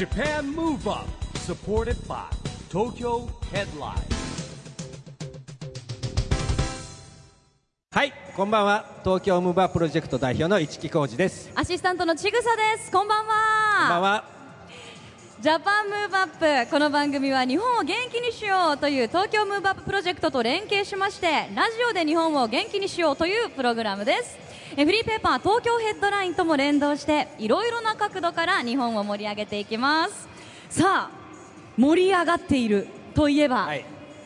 [0.00, 1.06] Japan Move Up
[1.40, 2.24] supported by
[2.70, 4.00] Tokyo Headline.
[7.90, 8.86] はいこんばんは。
[9.04, 11.50] 東京ムーブアッププロジェクト代表の市木浩二です。
[11.54, 12.90] アシスタントのちぐさです。
[12.90, 13.32] こんばんは。
[13.76, 14.24] こんばんは。
[15.42, 24.38] ジャパンムーブアップこの番組は日本を元気にしようという東京ムーブアッププロジェクトと連携しましてラジオで日本を元気にしようというプログラムです。
[24.38, 30.28] えフリーペーパー東京ヘッドラインとも連動していろいろな角度から日本を盛り上げていきます。
[30.68, 31.20] さあ
[31.76, 33.84] 盛り上がっているといえば、はい。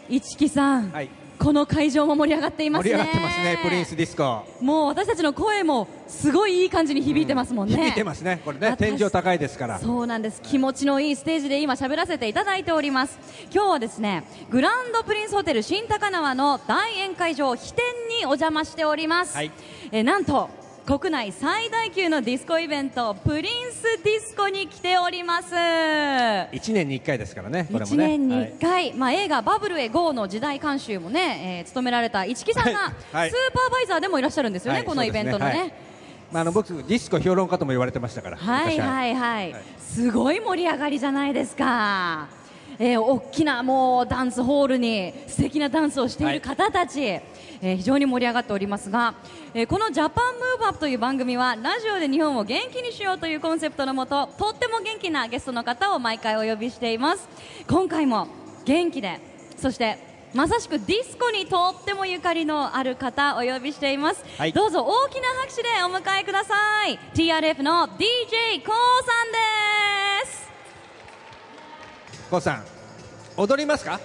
[0.08, 2.92] 市木さん、はいこの会場も盛り上がっていますね。
[2.92, 4.44] 盛り上がってますねプリンスディスコ。
[4.62, 9.78] もう私たちの声もすごいいい感じに響いてますもんね、響いてますねこれね私天井高いですから。
[9.78, 10.40] そうなんです。
[10.40, 13.18] 気持ちのいいステージで今喋らせていただいております。
[13.52, 19.50] 今日はですねグランドプリンスホテル新高輪の大宴会場飛天にお邪魔しております、はい。
[19.92, 20.48] えなんと
[20.86, 25.54] 国内最大級のディスコイベントプリンスディスコに来ております。
[25.54, 28.52] 1年に1回ですからねこれも1ね年にはい。
[28.52, 33.30] 1回、まあ、映画「バブルへ GO」の時代監修もね、えー務められた市木さんが、はい。
[33.30, 35.72] スーパーバイザーでもいらっしゃるんですよね、はいこのイベントのね。
[36.30, 38.36] まあ、あの僕ディスコ評論家とも言われてましたから。
[38.36, 39.64] はい昔はいはい、はい。
[39.78, 42.28] すごい盛り上がりじゃないですか、
[42.78, 47.34] えー、大きなもうダンスホールに素敵なダンスをしている方たち、えー
[47.76, 49.14] 非常に盛り上がっておりますが、
[49.54, 57.26] えーこの「ジャパンムーブアップという番組はラジオで日本を元気にしようというコンセプトのもととっても元気なゲストの方を毎回お呼びしています。
[57.66, 58.28] 今回も
[58.66, 59.18] 元気で
[59.56, 59.96] そして
[60.34, 64.52] まさしくディスコにとってもゆかりのある方お呼びしています、はい。
[64.52, 66.54] どうぞ大きな拍手でお迎えくださ
[66.86, 66.98] い。
[67.14, 70.43] TRF の DJ コウさんです
[72.34, 72.64] コウさん
[73.36, 74.00] 踊りますか？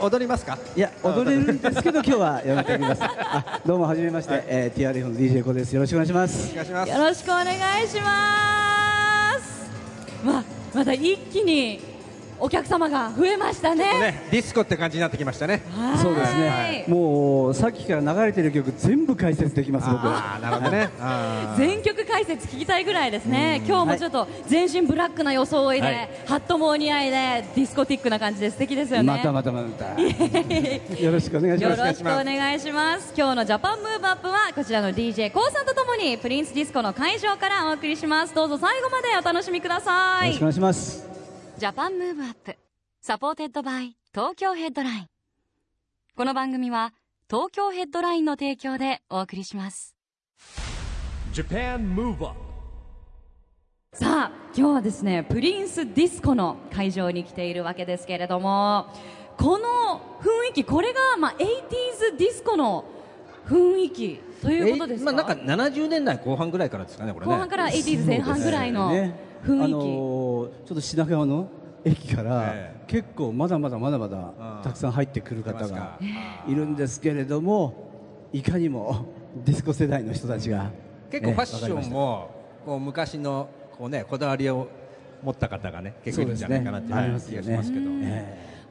[0.00, 0.56] 踊りますか？
[0.74, 3.02] いや踊れるんですけど今日はやめておきます。
[3.04, 5.74] あどうもはじめまして、えー、TRF の DJ コです。
[5.74, 6.54] よろしくお願いしますお。
[6.54, 7.44] 願いしますよろしくお願
[7.84, 9.70] いします
[10.24, 11.80] まあまた一気に
[12.38, 13.84] お客様が増えましたね。
[14.00, 15.62] ねディスコって感じになってきましたね。
[15.70, 15.98] はい。
[15.98, 16.84] そうですね。
[16.88, 20.04] もうさっきから流れてる曲全部解説できます僕。
[20.04, 20.88] なるほどね。
[21.56, 26.08] 全曲解説聞きたいぐらいですね、今日もちょっと全身ブラックな装いで、はい。
[26.26, 29.04] ハットもお似合いでディスコティックな感じで素敵ですよね。
[29.04, 30.00] またまたまた。
[31.00, 31.78] よろしくお願いします。
[31.78, 33.12] よろしくお願いします。
[33.16, 38.34] 今日のジャパンムーブアップはこちらの d j k o さんとともにプリンスディスコの会場からお送りします。
[38.34, 40.26] どうぞ最後までお楽しみください。
[40.26, 41.13] よろしくお願いします。
[41.56, 42.56] Japan Move Up
[43.00, 45.06] supported by Tokyo Headline
[46.16, 46.92] この番組は
[47.30, 49.94] 東京ヘッドラインの提供でお送りします。
[51.32, 52.34] Japan Move Up
[53.92, 58.86] さあ今日はですねプリンスディスコの会場に来ているわけですけれども
[59.38, 62.84] この雰囲気これがまあ 80s ディスコの
[63.46, 67.32] 雰囲気ということですか,、まあ、なんか70年代後半ぐらいからですかねこれね。
[67.32, 71.48] 後半から 80s 前半ぐらいのねあのーちょっと品川の
[71.84, 72.84] 駅から、ええ。
[72.86, 75.98] 結構まだまだまだまだうんたくさん入ってくる方が
[76.46, 79.06] いるんですけれどもいかにも
[79.44, 80.70] ディスコ世代の人たちが
[81.10, 82.30] 結構ファッションも
[82.64, 84.68] こう昔のこう、ね、こだわりを
[85.22, 87.90] 持った方がね結構いるんじゃないかなっていう気がしますけど、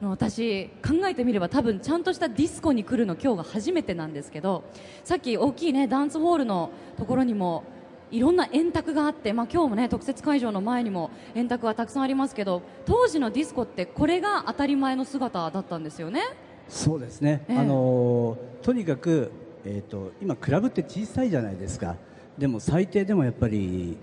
[0.08, 4.64] 私考えてみれば多分ちゃんとしたディスコに来るの今日が初めてなんですけど
[5.02, 7.64] さっき大きいねダンスホールのところにも
[8.14, 16.22] いろんな円卓があって、まあ、今日もね特設会場の前にも円卓がたくさんありますけど当時のディスコってこれが当たり前の姿だったんですよね。
[16.68, 17.58] そうですね、ええ。
[17.58, 19.30] あのーとにかく、
[19.66, 21.96] えー、と今、クラブって小さいじゃないですか、
[22.38, 23.98] でも最低でもやっぱり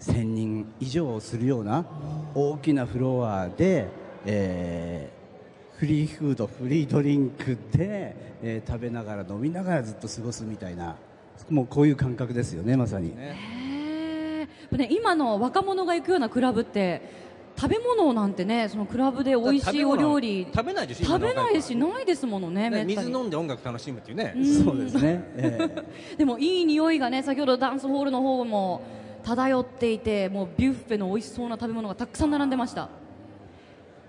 [0.00, 1.86] 1000人以上するような
[2.34, 3.86] 大きなフロアで、
[4.26, 5.16] えー
[5.78, 10.96] フリーフード、フリードリンクで、えー食べながら飲みながらずっと過ごすみたいな、
[11.50, 13.16] もうこういう感覚ですよね、まさに。
[13.16, 17.26] ね、今の若者が行くようなクラブって
[17.56, 20.46] 食べ物なんてねそのクラブで美味しいお料理。
[20.54, 25.70] 食べないでしょ食べないしないですものね水飲んで音楽楽しむっていうね、そうですね、 え。
[26.18, 28.82] でもいい匂いがね先ほどダンスホールの方も
[29.24, 32.88] 漂っていてもうビュッフェの美味しそうな食べ物がたくさん並んでました。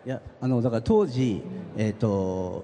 [0.05, 1.41] いやあのだから当時、
[1.75, 2.63] えー、と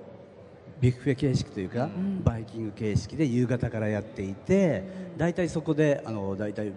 [0.84, 1.90] ビュッフェ形式というか、
[2.26, 4.84] バイキング形式で夕方からやっていて
[5.16, 6.74] 大体そこであの大体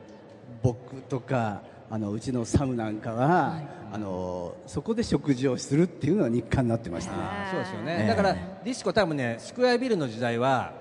[0.63, 3.61] 僕とかあのうちのサムなんかは、
[3.93, 7.19] あのそこで食事をするっていうのが日課になってましたね。
[7.51, 8.07] そうですよね、ええ。
[8.07, 10.73] だからディスコ多分ねスクエアビルの時代は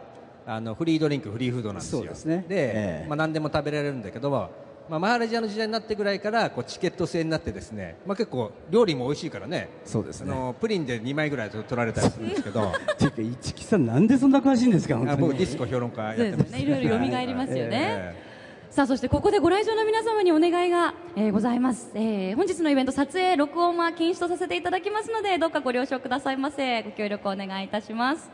[0.46, 2.02] あのフリードリンクフリーフードなんですよ。
[2.02, 2.46] そうですね。
[2.48, 3.10] で、ええ。
[3.10, 4.52] まあ、何でも食べられるんだけども、
[4.88, 9.70] まあ、マハラジアの時代になってぐらいからこうチケット制になってですね、まあ、結構料理も美味しいからね。
[9.84, 10.30] あそうですね。
[10.30, 12.70] のプリンで2枚ぐらい取られたりするんですけど。
[12.70, 15.18] っ ていうか一木さんなんでそんな詳しいんですか本当に。
[15.18, 16.52] あ僕ディスコ評論家やってます。
[16.52, 16.62] ね。
[16.62, 18.36] いろいろ蘇りますよね、え
[18.70, 26.84] さあそしてここでご来場の皆様にお願いが、えーございます、えー本日のイベント撮影録音は禁止とさせていただきますのでどうかご了承くださいませ。
[26.84, 28.30] ご協力お願いいたします。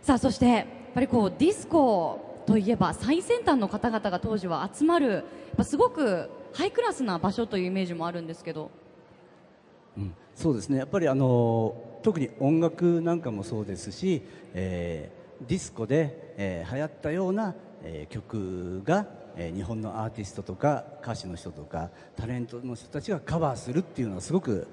[0.00, 5.24] さあそしてやっぱりこうディスコといえば最先端の方々が当時は集まるやっ
[5.56, 8.70] ぱすごくハイクラスな場所というイメージもあるんですけど。
[9.96, 10.78] うんそうですね。
[10.78, 14.22] やっぱりあの特に音楽なんかもそうですし、
[14.54, 17.54] えーディスコで、えー流行ったような、
[17.84, 19.06] えー曲が、
[19.36, 24.66] えー日本のアーティストとか歌手の人とかタレントの人たちがカバーするっていうのはすごく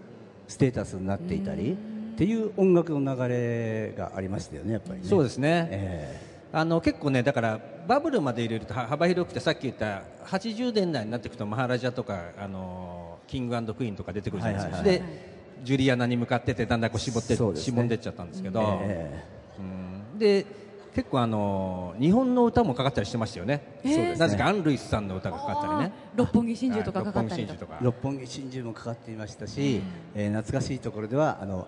[0.48, 1.76] ステータスになっていたりっ
[2.16, 5.08] ていう音楽の流れがありましたよねやっぱりね。
[5.08, 17.56] そうですね、えあの結構ねだからバブルまで入れるとは幅広くてさっき言った80年代になっていくとマハラジャとかあのキングクイーンとか出てくるじゃないですか、はいはいでジュリアナに向かってってだんだんこう絞って、ね。
[17.56, 19.24] 絞んでっちゃったんですけど、え
[19.60, 20.20] うん。
[20.20, 20.46] で
[20.94, 24.20] 結構あの日本の歌もかかったりしてましたよね、えーそうですね。
[24.20, 25.92] なぜかアン・ルイスさんの歌がかかったりね。
[26.16, 28.64] 六本木真珠とかかかったりとかはい六本木真珠とか。
[28.64, 29.82] 六本木真珠もかかっていましたし、
[30.16, 31.68] えー懐かしいところではあの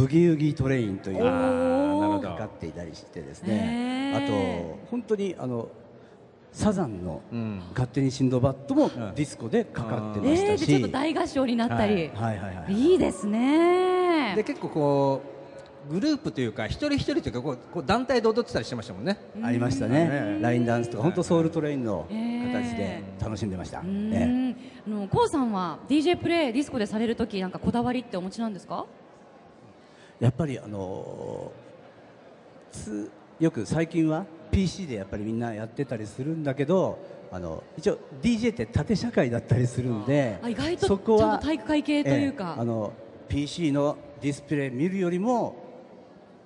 [0.00, 2.00] ブギウギトレインというあー。
[2.00, 5.68] なるほどかかっていたりしてですへねあーと本当にあの
[6.52, 8.90] サザンのうん「勝手にシンドバッド」もん。
[9.14, 12.38] ディスコでかかってまえー、したし、でちょっと大合唱になったり、はい。
[12.38, 12.56] はい。
[12.56, 12.72] はい。
[12.72, 14.34] い、いですね。
[14.34, 15.22] で結構こ
[15.88, 19.16] うグループというか一人一人というかこうこう団体で踊ってたりしてましたもんね。
[19.42, 19.92] ありましたうん。
[19.92, 24.56] ねラインダンスとか本当ソウルトレインのえー形で楽しんでました、うねん。
[24.86, 28.86] あのコウさんは DJ プレイディスコでされるときなんかこだわりってお持ちなんですか？
[30.20, 31.50] やっぱりあの
[32.70, 36.98] つよく最近は PC でやっぱりみんなやってたりするんだけど
[37.32, 42.54] あの一応 DJ って縦社会だったりするんであ意外とそこはちゃんと体育会系というか。
[42.56, 42.92] ええあの
[43.30, 45.54] PC のディスプレイ見るよりも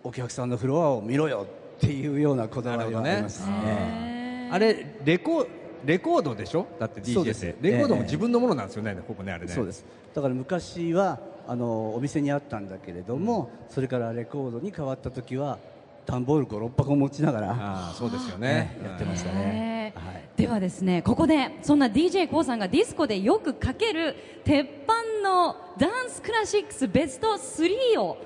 [0.02, 1.46] お客さんのフロアを見ろよ
[1.78, 3.52] っていうようなこだわりがありますね。
[3.64, 4.50] ね。
[4.52, 5.46] あれレコ
[5.82, 6.66] レコードでしょ？
[6.78, 7.56] だって DJ って。
[7.62, 8.04] レコードもええ。
[8.04, 9.52] 自分のものなんですよね、ほぼねあれね。
[9.54, 9.86] そうです。
[10.14, 15.58] だから昔はあのお店にあったんだけれども、それからレコードに変わった時は
[16.06, 19.92] 段ボール56箱持ちながら、ああそうですよね、ねやってましたね。
[19.96, 20.24] はい。
[20.36, 28.18] ではですねここでそんな d j k o さんがディスコでよくかける鉄板のダンスクラシックスベスト3を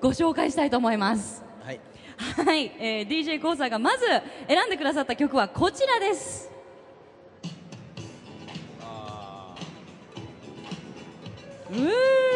[0.00, 1.42] ご紹介したいと思います。
[1.62, 1.80] はい。
[2.18, 4.04] はい、えー、d j k o さんがまず
[4.48, 6.50] 選んでくださった曲はこちらです。
[11.68, 12.35] うー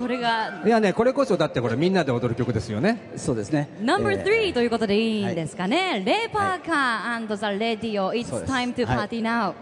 [0.00, 0.62] これが。
[0.64, 3.12] いやねこれこそだってこれみんなで踊る曲ですよね。
[3.16, 3.68] そうですね。
[3.82, 9.08] ナンバーえー3ということでいいんですかね、レーパーカー &The Radio It's time to はい。
[9.08, 9.52] party now、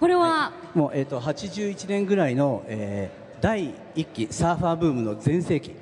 [0.00, 5.72] これは、もうえっ、と81年ぐらいの、えー第一期サーファーブームの全盛期。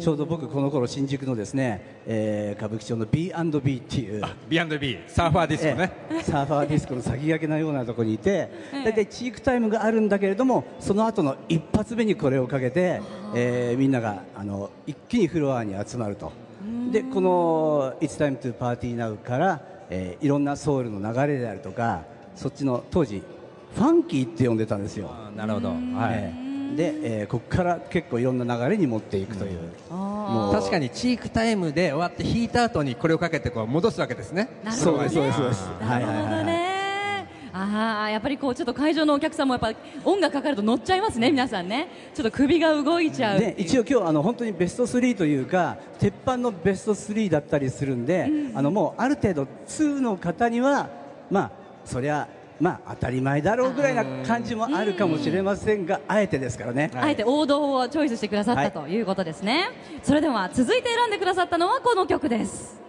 [0.00, 4.22] ちょうど僕この頃新宿のですね、えー歌舞伎町の B&B っていう。
[4.48, 6.22] B&B サーファーディスコね、ええ。
[6.22, 8.48] サーファーディスコの先駆けのようなところにいて
[8.84, 13.00] 大体チークタイムがあるんだけれどもその後の一発目にこれをかけて、
[13.34, 16.32] えーみんながあの一気にフロアに集まると。
[16.92, 19.60] でこの「It's Time to Party Now」から、
[19.90, 22.02] えーいろんなソウルの流れであるとか
[22.36, 23.22] そっちの当時
[23.74, 25.78] ファンキーって呼んでたんですよ、なるほど、はい。
[26.12, 26.41] ええ
[26.76, 29.60] で、えーここから結構いろんな流れに持っていくという、
[29.90, 30.52] もう。
[30.54, 34.48] 確かにチークタイムで終わって弾いた後にこれをかけてこう戻すわけですね。
[34.64, 35.08] なるほどね。
[35.08, 35.66] そうですそうですそうです。
[35.80, 39.72] なるほどね、ああやっぱりこうちょっと会場のお客さんもやっぱ
[40.04, 41.88] 音楽かかると乗っちゃいますね皆さんね。
[42.14, 48.06] ちょっと首が動いちゃう一応今日あの本当にベスト3というか鉄板のベスト3だったりするん。
[48.06, 50.88] で、あのもうある程度2の方には
[51.30, 51.50] まあ
[51.84, 52.28] そりゃ
[52.62, 59.68] まあ当たり前だろうぐらいな感じもあるかもしれませんがあえてですからね、あえて王道をチョイスしてくださったはいということですね、
[60.04, 62.80] それでは続いて選んでくださったのはこの曲です。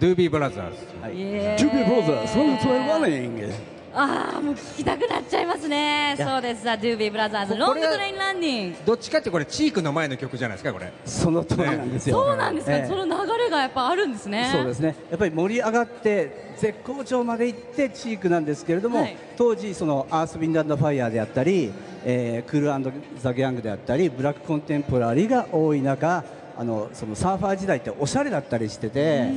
[0.00, 6.16] ドゥービーブラザーズはいイエーイ Doobie Brothers, Long Train Running ああもう聞きたくなっちゃいますね。
[6.18, 6.62] そうです。
[6.64, 8.76] ザ・ドゥービーブラザーズ Long Train Running。
[8.84, 10.92] どっちかってこれチークの前の曲じゃないですかこれ。
[11.06, 12.86] その通りなんですよ、そうなんですか、ええ。
[12.86, 14.50] その流れがやっぱあるんですね。
[14.52, 14.94] そうですね。
[15.08, 19.16] やっぱり盛り上がって絶好調まで行ってチークなんですけれども、はい。
[19.38, 21.72] 当時そのアース・ウィンド・アンド・ファイヤーであったり、
[22.04, 26.22] えークール＆ザ・ギャングであったりブラック・コンテンポラリーが多い中
[26.58, 29.28] あのそのサーファー時代っておしゃれだったりしてて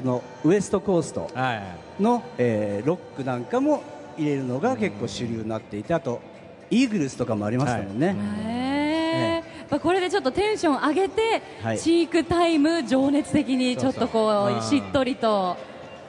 [0.00, 2.02] そのウエストコーストはい。
[2.02, 3.82] の、えーロックなんかも
[4.18, 6.20] 入れるのが結構主流になっていてあと
[6.70, 14.62] イーグルスとかもありましたもんね、へーやっぱこれでちょっとテンション上げて、はいチークタイム情熱的にちょっとこうそう。
[14.62, 15.56] そうしっとりと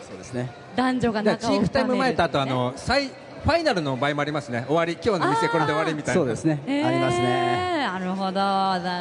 [0.01, 0.49] そうですね。
[0.75, 3.09] 男女が仲を深めるチークタイム前とあの最
[3.43, 4.63] ファイナルの場合もありますね。
[4.67, 6.21] 終わり今日の店これで終わりみたいな。
[6.21, 7.69] そうですね、えーありますね。
[7.79, 8.31] なるほど。
[8.31, 8.39] The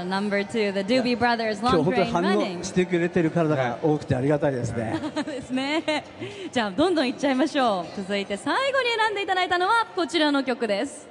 [0.08, 6.04] number two The Doobie Brothers 今日 Long 本当 Train に反 Running 応してくれてる体が多くてありがたいですね、 ですね。
[6.52, 7.96] じゃあどんどんいっちゃいましょう。
[7.96, 11.08] 続いて最後に選んでいただいたのはこちらの曲です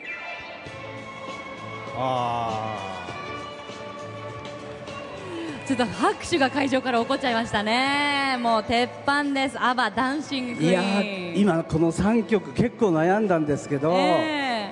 [5.67, 8.37] ちょっと拍手が会場から起こっちゃいましたね。
[8.39, 9.61] もう鉄板です。
[9.61, 10.81] アバダンシングクイいや
[11.35, 14.71] 今この3曲結構悩んだんですけど、え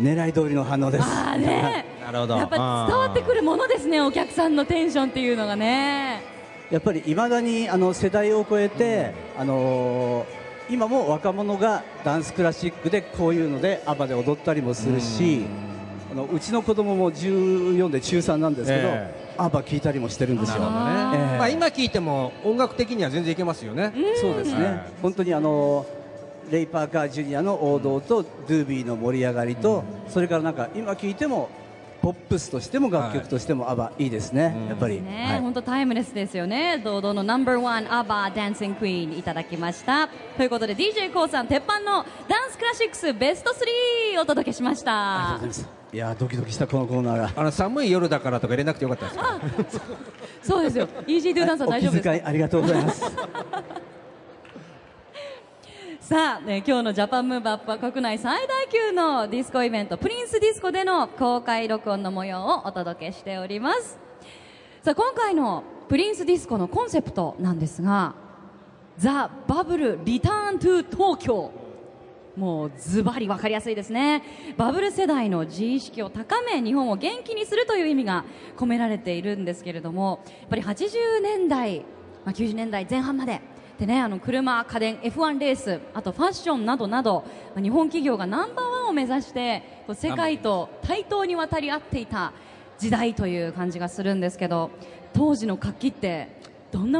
[0.00, 1.04] 狙い通りの反応です。
[1.04, 1.84] ああね。
[2.02, 2.38] なるほど。
[2.38, 6.22] やっぱ伝わってくるものですねお客さんのテンションっていうのがね。
[6.70, 15.44] やっぱりいまだにあの世代を超えて、あのー今も若者がダンスクラシックでこういうのでアバで踊ったりもするし
[16.14, 21.38] あのうちの子供も14で中3なんですけど、えアバ聞いたりもしてるんですよ、あーええ。
[21.38, 25.84] まあ、今聞いても音楽的には全然いけますよね、そうですね、本当にあの
[26.52, 31.48] レイ・パーカー・ジュニアの王道とドゥービーの盛り上がりと、それからなんか今聞いても
[32.00, 35.40] ポップスとしても楽曲としてもアバいいですね、やっぱり、ね、はい。
[35.40, 36.78] 本当タイムレスですよね。
[36.78, 40.08] 堂々のナンバーワンアバーダンシングクイーンいただきました。
[40.36, 43.50] ということで d j k o さん鉄板のダンスクラシックスベスト
[44.14, 44.92] 3お届けしました。
[44.92, 47.30] ありがとうございますいやードキドキしたこのコーナーが。
[47.36, 49.12] あの寒い夜だからとか入れなくてよかったで
[49.70, 49.84] すか？
[50.42, 50.88] そうですよ。
[51.06, 52.28] EZ DO DANCE は大丈夫ですか？
[52.28, 53.04] ありがとうございます。
[56.00, 63.96] さあ、ね、今日のジャパンムーブアップは国内最大級のディスコイベントプリンスディスコでの公開録音の模様をお届けしております。
[64.82, 68.14] さあ今回のプリンスディスコのコンセプトなんですが
[68.98, 71.52] The Bubble Return to 東京
[72.36, 74.22] もうズバリ分かりやすいですね。
[74.56, 78.24] バブル世代の自意識を高め日本を元気にするという意味が
[78.56, 81.80] 込められているんですけれどもやっぱり80年代、
[82.24, 83.40] まあ、90年代前半まで
[83.78, 87.24] でねあの車、家電 F1 レースあとファッションなどなど
[87.60, 92.32] 日本企業がナンバーワンを目指して世界と対等に渡り合っていた
[92.78, 94.70] 時代という感じがするんですけど
[95.12, 96.28] 当時の活気って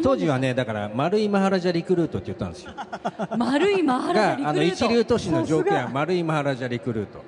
[0.02, 2.73] 当時はねだから丸いマハラジャリクルートって言ったんですよ。
[3.37, 4.85] 丸いマハラジャリクルート。
[4.87, 7.23] 一流都市の条件は丸いマハラジャリクルート。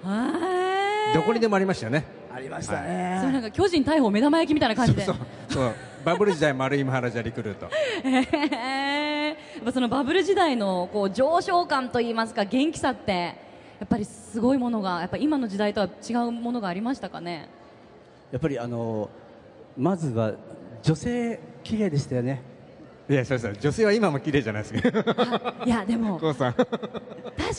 [1.15, 2.05] どこにでもありましたよね。
[2.35, 5.05] ありましたそれねなんか巨人逮捕目玉焼きみたいな感じで。
[5.05, 5.17] そう
[5.49, 5.73] そう。
[6.05, 7.67] バブル時代丸いマハラジャリクルート。
[8.05, 9.27] へー。
[9.29, 13.13] やっぱそのバブル時代のこう上昇感といいますか元気さって
[13.81, 17.49] やっぱりすごいものがやっぱ今の時代とは違うものがありましたかね？
[18.31, 19.09] やっぱりあの
[19.77, 20.33] まずは
[20.83, 22.56] 女性綺麗でしたよね。
[23.09, 23.57] いやそうそう。
[23.61, 26.19] 女性は今も綺麗じゃないですかいやでも。
[26.19, 26.53] こうさん。
[26.53, 26.81] フ確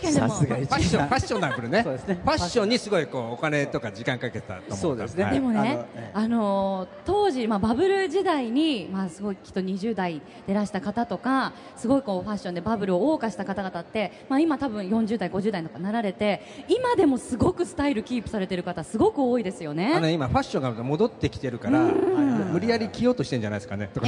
[0.02, 0.30] かにでも。
[0.30, 1.84] さすがァッションファッショナブルね。
[1.84, 2.20] そうですね。
[2.22, 5.24] ファッションにすごいこうお金とか時間かけたと思うそうですね。
[5.24, 5.34] はい。
[5.36, 20.00] でもねあのええ、あのー当時、まあ、バブル時代に、まあ、すごいきっと20代でらした方とかすごいこうファッションでバブルを謳歌した方々って、まあ、今多分40代、50代とかなられて今でもすごくスタイルキープされてる方すごく多いですよあのね。
[20.00, 23.90] ね今ファッションが戻ってきてるから無理やり着ようとしてんじゃないですかね。
[23.94, 24.08] とか。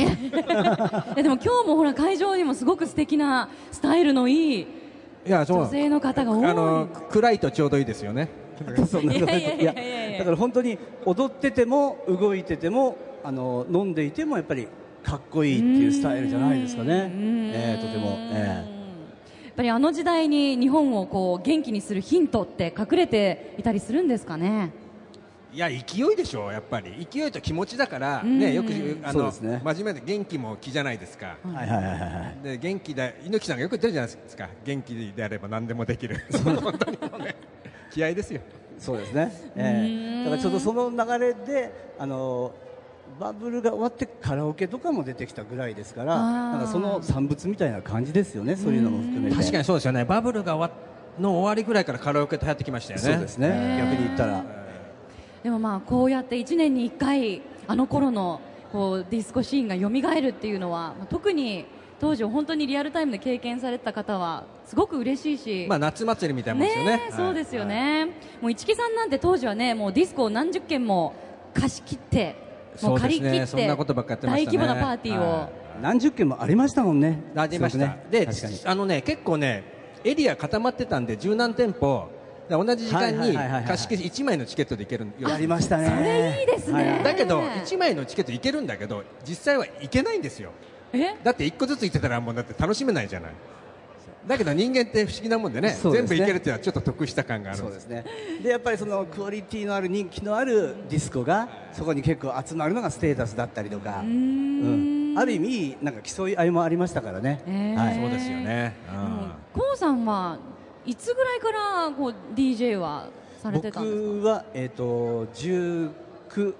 [1.15, 4.67] えでも今日もほら会場にもすごく素敵なスタイルのいい
[5.27, 6.45] 女性の方が多い。
[6.45, 8.29] あの暗いとちょうどいいですよね。
[8.59, 14.67] だから本当に踊ってても動いててもあの飲んでいてもやっぱり
[15.03, 18.65] かっこいいっていうスタイルじゃないですかね、えーとても、え
[19.45, 24.71] やっぱりあの時代に日本をこう元気にするヒントって隠れていたりするんですかね？
[25.51, 27.07] いや勢いでしょやっぱり。
[27.11, 28.71] 勢いと気持ちだからねよく
[29.03, 29.61] あのそうですね。
[29.63, 31.37] 真面目で元気も気じゃないですか。
[31.45, 32.43] ーはいはいはいはい。
[32.43, 34.47] で元気だ猪木さんがよく言ってるじゃないですか。
[34.63, 36.23] 元気であれば何でもできる。
[36.43, 37.35] 本当にもうね
[37.91, 38.41] 気合ですよ。
[38.77, 42.53] そうですね、えーだからちょっとその流れであの
[43.19, 49.35] バブルが終わってカラオケとかも出てきたぐらいですからなんかその産物みたいな感じですよねそういうのも含めて。
[49.35, 50.05] 確かにそうですよね。
[50.05, 50.77] バブルが終わ
[51.19, 53.05] の終わりぐらいからカラオケって流行ってきましたよね。
[53.05, 53.77] そうですね。
[53.79, 54.45] 逆に言ったら
[55.43, 58.41] でもまあこうやって1年に1回あの頃の
[58.71, 61.65] こうディスコシーンが蘇るっていうのはまあ特に
[61.99, 67.01] 当時本当にリアルタイムで経験されてた方はすごく嬉しいし、まあ夏祭りみたいなもんですよね。
[67.09, 68.05] えそうですよね、
[68.41, 71.13] もう市木さんなんて当時はねもうディスコを何十件も
[71.53, 72.35] 貸し切って
[72.81, 73.61] もう借り切ってそうですね。
[73.63, 74.57] そんなことばっかやってましたね。
[74.57, 75.49] 大規模なパーティーを、は
[75.81, 77.21] 何十件もありましたもんね。
[77.35, 78.59] ありました、ねで確かに。
[78.65, 79.63] あのね結構ね
[80.05, 82.18] エリア固まってたんで十何店舗で
[82.49, 83.37] 同じ時間に
[83.67, 85.87] 貸し切り1枚のチケットで行けるよやりましたね。
[85.87, 87.01] それいいですね。
[87.03, 90.51] だけど1枚のチケット行けるんだけど実際は行けないんですよ。
[90.91, 91.15] え？
[91.23, 93.31] だって1個ずつ行ってたらもうだって楽しめないじゃない。
[94.27, 95.77] だけど人間って不思議なもんでねね。
[95.81, 98.05] 全部行けるっていうのはちょっと得した感があるんでそうですすね。
[98.43, 104.01] でやっぱりそのクオリティのある人気のあるディスコがそこに結構集まるのがステータスだったりとか。
[104.01, 105.15] うん。
[105.17, 107.75] ある意味なんか競い合いもありましたからね、えー。
[107.75, 108.73] はいそうですよね、
[109.53, 110.37] こうさんは
[110.89, 113.07] いつぐらいからこう DJ は
[113.41, 114.05] されてたんですか？
[114.15, 116.53] 僕は、えー、と19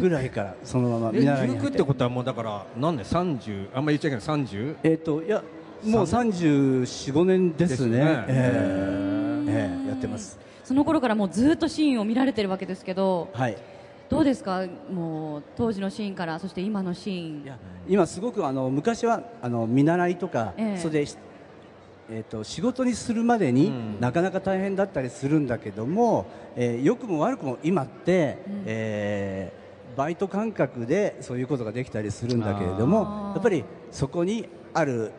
[0.00, 4.44] ぐらいからそのままえ見習いに入19ってことはもうだから何年30あんまり言っちゃいけない。
[4.44, 4.76] 30?
[4.82, 5.42] えっ、といや
[5.84, 7.76] もう34,5年ですね。
[7.76, 8.24] ですね。
[8.28, 10.38] ええええやってます。
[10.64, 13.56] その頃からもうずっとシーンを見られてるわけですけどはい。
[14.08, 14.64] どうですか？
[14.90, 17.44] もう当時のシーンからそして今のシーン。
[17.44, 20.78] いや今すごくあの昔はあの見習いとか、ええ。
[20.78, 21.06] それで、
[22.10, 24.00] えー、と仕事にするまでに、うん。
[24.00, 28.62] なかなか大変だったりするんだけども、えー良くも悪くも今って、うん。
[28.66, 33.34] えーバイト感覚でそういうことができたりするんだけれどもあー。
[33.34, 35.10] やっぱりそこにある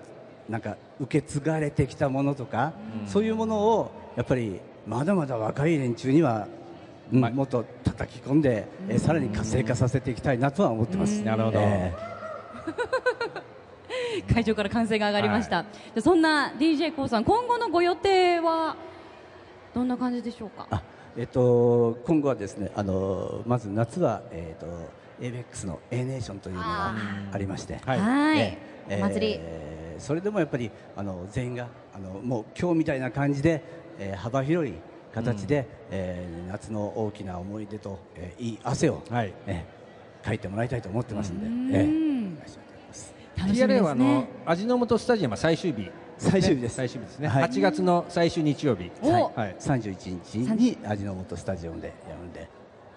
[0.48, 2.72] なんか受け継がれてきたものとか、
[3.06, 6.48] そういうものをやっぱりまだまだ若い連中には、
[7.12, 11.22] うんまもっと叩き込んで、えーさらに活性化させていきたいなとは思ってます。
[11.24, 11.60] なるほど。
[11.60, 11.94] え
[14.34, 18.76] 会場から歓声が上がりました、でそんな d j k o さん今後のご予定は
[19.74, 20.68] どんな感じでしょうか？
[20.72, 20.82] あ
[21.18, 24.68] えっと、今後はですねあのまず夏は、えっと、
[25.20, 26.94] ABEX の A ネーションというのが
[27.32, 28.00] ありまして、はい。
[28.00, 28.58] はい。
[28.88, 33.62] えお祭り、えーそれでもやっぱりあの全員があのもう今日みたいな感じで、
[34.00, 34.74] えー幅広い
[35.14, 39.34] 形で、えー夏の大きな思い出と、えーいい汗を、はい。
[39.46, 41.76] えーかいてもらいたいと思ってますんで、うん。
[41.76, 42.82] えーお願いしたいと思
[43.36, 45.92] います楽しみ TRA ですはあのね味の素スタジアムは最終日。
[46.18, 46.76] 最終日です。
[46.76, 47.44] 最終日ですね、はい。
[47.46, 48.92] 8月の最終日曜日。
[49.02, 49.56] おはい、はい。
[49.60, 52.50] 31日に味の素スタジオでやるんで、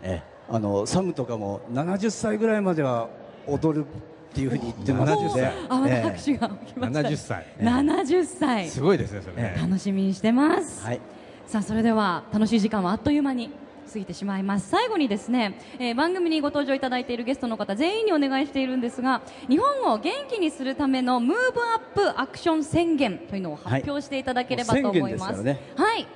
[0.02, 3.08] えーあのサムとかも70歳ぐらいまでは
[3.46, 5.52] 踊るっていうふうに言ってます70歳。
[5.68, 7.46] あまたえー拍手が起きました、70歳。
[7.60, 8.68] 70歳。
[8.68, 11.00] すごいですねそれね、楽しみにしてます、はい。
[11.46, 13.50] さあそれでは楽しい時間はあっという間に
[13.90, 14.68] 過ぎてしまいます。
[14.68, 26.06] 最後にですね、えー番組にご登場いただいているゲストの方全員にお願いしているんですが日本を元気にするためのムーブアップアクション宣言というのを発表していただければと思います、もう宣言ですはい。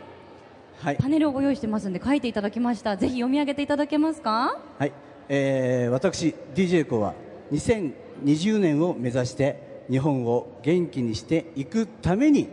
[0.79, 0.97] はい。
[0.97, 4.59] パネルをご用意してますんで書いていただきましたぜひ読み上げていただけますか？
[4.79, 4.93] はい、
[5.29, 7.15] えー私 DJ コは
[7.53, 12.49] 2020年を目指して日本を元気にしていくために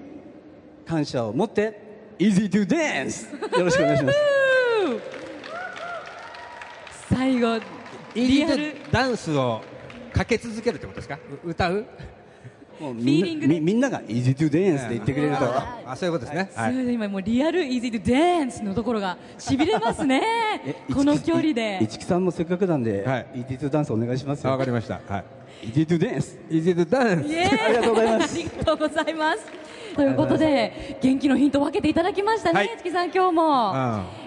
[0.86, 1.79] 感謝を持って
[2.19, 3.58] Easy to Dance!
[3.58, 4.42] よろしくお願いします
[7.10, 7.60] 最後
[8.16, 8.54] イリアル。
[8.56, 9.62] ージーダンスを
[10.13, 11.20] かけ続けるってことですか？
[11.44, 11.86] う歌う？
[12.80, 13.60] もうフィーリングで。
[13.60, 15.46] みんなみみんなが Easy to Dance って言ってくれると。
[15.46, 16.94] ああそういうことですね、はい。
[16.94, 20.22] 今もうリアルイージードダンスのところがしびれますね。
[20.66, 21.80] えこの距離で。
[21.82, 23.28] い市木さんもせっかくなんで、はい。
[23.36, 25.02] Easy to Dance お願いしますわかりました。
[25.08, 25.26] はい。
[25.68, 27.60] Easy to Dance イージーダンスイエーイ。
[27.60, 28.36] ありがとうございます。
[28.36, 29.46] ありがとうございます。
[29.96, 32.72] ということで、元気のヒントを分けていただきましたね、はい。
[32.78, 33.74] 月さん今日も。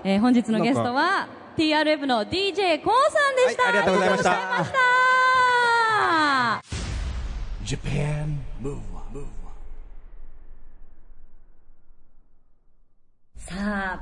[0.04, 3.62] えー本日のゲストは TRF の DJ コウさんでした。
[3.64, 4.86] はいありがとうございましたありがとうございました
[7.66, 9.26] Japan Move Up
[13.36, 13.54] さ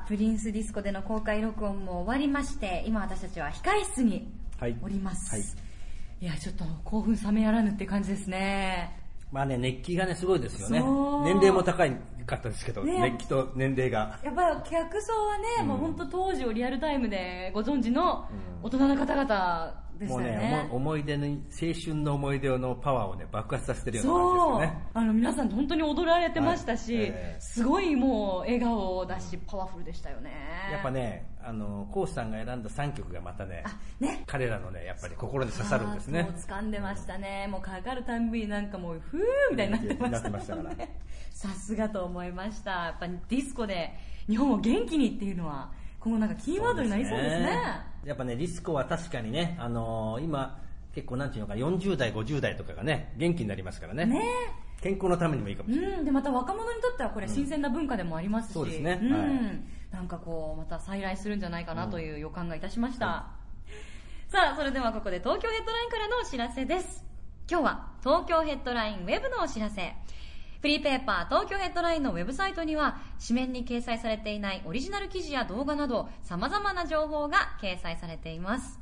[0.03, 4.27] あ、プリンスディスコでの公開録音も終わりまして、今私たちは控え室に
[4.59, 5.31] はいおります。
[5.35, 5.45] はい
[6.21, 8.99] い、や、ちょっと興奮冷めやらぬって感じですね。
[9.31, 10.81] まあね、熱気がね、すごいですよね。
[11.25, 11.95] 年齢も高い
[12.27, 12.99] かったですけど、ね。
[13.01, 14.19] 熱気と年齢が。
[14.23, 18.27] やっぱり客層はね、もう本当当時をリアルタイムでご存知の
[18.63, 20.69] 大人の方々でしたよもうねね。
[20.71, 21.33] 思い思い出の、青
[21.73, 24.89] 春の思い出のパワーをね、爆発させてるような感そう、じですよね。
[24.95, 30.33] あの皆さん本当に踊られてましたし、はいええすごいもう笑顔だしパワフルでしたよね。
[30.73, 33.65] やっぱね、あの、コースさんが選んだ3曲がまたね、
[34.01, 34.23] ね。
[34.27, 36.33] 彼らのね、やっぱり心に刺さるんですねもう。
[36.33, 37.49] 掴んでましたね。
[37.51, 40.97] もうかかるたんびになんかもうふーみたいになってましたなってましたからね。
[41.31, 42.71] さすがと思いました。
[42.71, 43.93] やっぱディスコで
[44.29, 47.94] 日本を元気にっていうのは今後なんかキーワードになりそうですね。
[48.05, 50.61] やっぱね、ディスコは確かにね、あのー今、
[50.95, 54.07] 結構なんていうのか、40代、50代とかがね、元気になりますからね。
[54.07, 54.23] ね。
[54.81, 55.99] 健康のためにもいいかもしれない。
[55.99, 59.01] うん、でまた若者にとってはこれ新鮮な文化でもありますし、そうですね。
[59.03, 59.12] うん。
[59.12, 59.31] はい。
[59.95, 63.31] なんかこうまた再来するんじゃないかなという予感がいたしました、
[64.29, 67.05] さあそれではここで東京ヘッドラインからのお知らせです。
[67.49, 69.95] 今日は東京ヘッドラインウェブのお知らせ
[70.64, 78.81] フリーペーパー東京ヘッドラインのウェブサイトには紙面に掲載されていないオリジナル記事や動画など様々な情報が掲載されています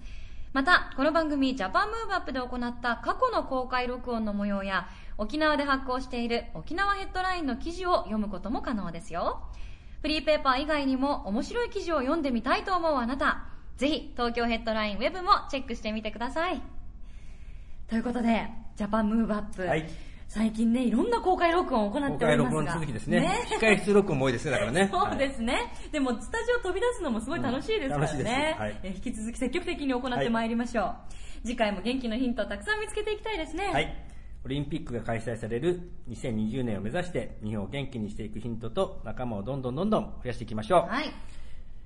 [0.53, 4.87] また、この番組ジャパンムーブアップで行った過去の公開録音の模様や
[5.19, 9.43] 沖縄で発行している沖縄ヘッドラインの記事を読むことも可能ですよ。
[10.03, 16.63] フリーペーパー以外にも面白い記事を読んでみたいと思うあなた、ぜひ東京ヘッドラインウェブもチェックしてみてください。
[17.89, 19.63] ということで、ジャパンムーブアップ。
[19.63, 22.63] はい最近ね、いろんな公開録音を行っておりますが。
[22.63, 23.47] 公開録音続きですね。
[23.61, 24.89] 控え室録音も多いですね、だからね。
[24.91, 33.95] そうですね、でもスタジオ飛び出すのもすごい楽しいですからうん楽しいですね、はいえー引き続き積極的に行ってまいりましょう、次回も元気のヒントをたくさん見つけていきたいですね、はい。
[34.47, 40.91] オリンピックが開催される2020年を目指して日本を元気にしていくヒントと仲間をどんどんどんどん増やしていきましょう。
[40.91, 41.13] はい。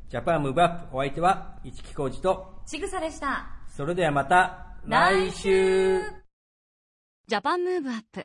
[0.08, 3.48] ジャパンムーブアップお相手は市木浩二と、ちぐさでした。
[3.66, 6.00] それではまた来週
[7.26, 8.24] Japan Move Up